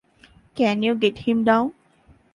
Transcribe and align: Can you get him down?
Can 0.55 0.81
you 0.81 0.95
get 0.95 1.15
him 1.19 1.43
down? 1.43 1.75